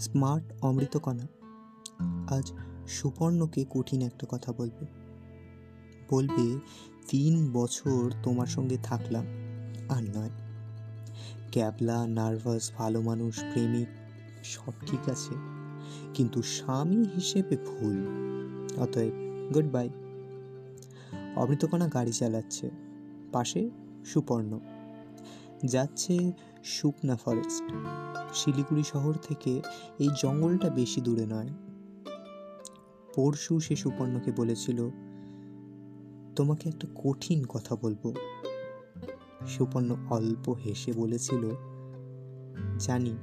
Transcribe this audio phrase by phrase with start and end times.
[0.00, 1.26] Smart অমৃতকণা।
[2.34, 2.52] আজ
[2.86, 4.86] সুপর্ণকে কঠিন একটা কথা বলবে।
[6.10, 6.58] বলবে,
[7.08, 9.26] তিন বছর তোমার সঙ্গে থাকলাম,
[9.88, 10.30] আর নয়।
[11.52, 13.88] ক্যাবলা, নার্ভাস, ভালো মানুষ, প্রেমিক,
[14.44, 15.34] সব ঠিক আছে।
[16.14, 18.06] কিন্তু স্বামী হিসেবে ভুল।
[18.76, 19.12] অতএব
[19.54, 19.88] গুড বাই
[21.36, 22.70] অমৃতকণা গাড়ি চালাচ্ছে।
[23.32, 23.70] পাশে
[24.04, 24.60] সুপর্ণ।
[25.64, 26.32] যাচ্ছে
[26.64, 27.72] শুকনা ফরেস্ট
[28.34, 29.60] শিলিগুড়ি শহর থেকে
[29.98, 31.48] এই জঙ্গলটা বেশি দূরে নয়।
[33.14, 34.88] পরশু সে সুপর্ণকে বলেছিল,
[36.36, 38.14] তোমাকে একটা কঠিন কথা বলব।
[39.46, 41.50] সুপর্ণ অল্প হেসে বলেছিল,
[42.78, 43.16] জানি,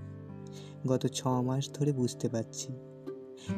[0.87, 2.73] গত ছ মাস ধরে বুঝতে পারছি।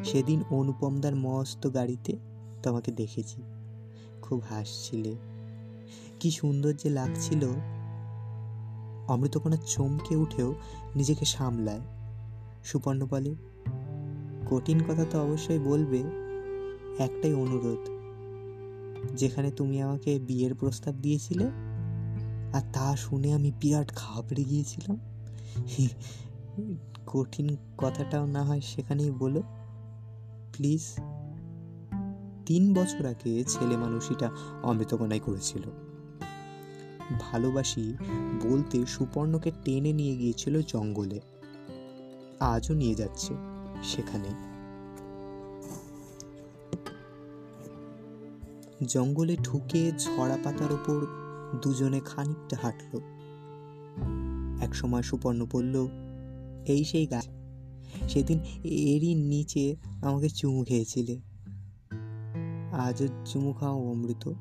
[0.03, 2.17] সেদিন অনুপমদার মস্ত গাড়িতে
[2.63, 3.41] তোমাকে দেখেছি।
[4.21, 5.15] খুব হাসছিলে।
[6.19, 7.49] কি সুন্দর যে লাগছিল
[9.07, 10.55] অমৃতকণা চমকে উঠেও
[10.95, 11.81] নিজেকে সামলায়।
[12.63, 13.35] সুপর্ণ বলে,
[14.49, 16.03] কঠিন কথা তো অবশ্যই বলবে,
[16.99, 17.89] একটাই অনুরোধ।
[19.15, 21.45] যেখানে তুমি আমাকে বিয়ের প্রস্তাব দিয়েছিলে
[22.53, 24.99] আর তা শুনে আমি বিরাট ঘাবড়ে গিয়েছিলাম।
[27.07, 29.43] কঠিন কথাটাও না হয় সেখানেই বলো।
[30.53, 30.81] প্লিজ,
[32.45, 34.29] তিন বছর আগে ছেলে মানুষইটা
[34.63, 35.86] অমৃতকণাই করেছিল।
[37.19, 37.97] ভালোবাসি
[38.43, 41.19] বলতে সুপর্ণকে টেনে নিয়ে গিয়েছিল জঙ্গলে।
[42.39, 43.33] আজও নিয়ে যাচ্ছে
[43.83, 44.29] সেখানে।
[48.85, 51.05] জঙ্গলে ঢুকে ঝরা পাতার ওপর
[51.61, 52.99] দুজনে খানিকটা হাঁটল।
[54.61, 55.87] একসময় সুপর্ণ বলল,
[56.65, 57.27] এই সেই গাছ,
[58.09, 61.19] সেদিন এরই নিচে আমাকে চুমু খেয়েছিলে।
[62.71, 64.31] আজও চুমু খাও অমৃত।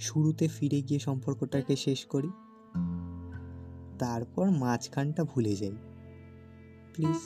[0.00, 2.28] শুরুতে ফিরে গিয়ে সম্পর্কটাকে শেষ করি।
[3.98, 5.76] তারপর মাঝখানটা ভুলে যাই।
[6.94, 7.16] প্লিজ।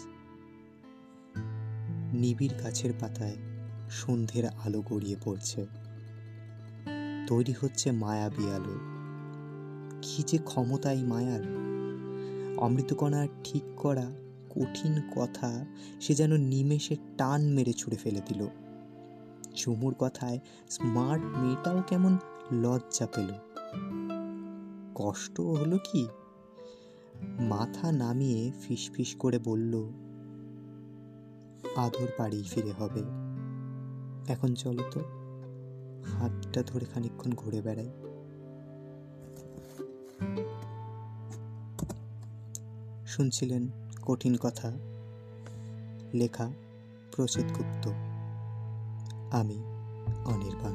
[2.13, 3.37] নিবিড় গাছের পাতায়
[3.91, 5.67] সন্ধ্যের আলো গড়িয়ে পড়ছে।
[7.27, 8.79] তৈরি হচ্ছে মায়াবী আলো।
[10.03, 11.43] কি যে ক্ষমতা এই মায়ার?
[12.57, 14.07] অমৃতকণার ঠিক করা
[14.51, 15.67] কঠিন কথা
[16.01, 18.47] সে যেন নিমেষে টান মেরে ছুঁড়ে ফেলে দিল।
[19.55, 20.39] চুমুর কথায়
[20.71, 22.19] স্মার্ট মেয়েটাও কেমন
[22.53, 23.33] লজ্জা পেল।
[24.95, 26.09] কষ্ট হলো কি?
[27.41, 29.75] মাথা নামিয়ে ফিসফিস করে বলল,
[31.77, 33.03] আদর বাড়ি ফিরে হবে।
[34.33, 35.01] এখন চলো তো,
[36.05, 37.91] হাতটা ধরে খানিক্ষণ ঘুরে বেড়াই।
[43.07, 43.69] শুনছিলেন
[44.03, 44.73] কঠিন কথা,
[46.15, 46.51] লেখা
[47.17, 47.89] প্রসিদ্ধ গুপ্ত।
[49.31, 49.63] আমি
[50.25, 50.74] অনির্বাণ।